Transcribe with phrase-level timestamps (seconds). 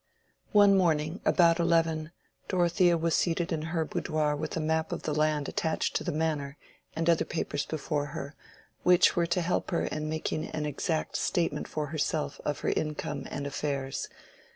[0.51, 2.11] One morning, about eleven,
[2.47, 6.11] Dorothea was seated in her boudoir with a map of the land attached to the
[6.11, 6.57] manor
[6.95, 8.33] and other papers before her,
[8.81, 13.27] which were to help her in making an exact statement for herself of her income
[13.29, 14.09] and affairs.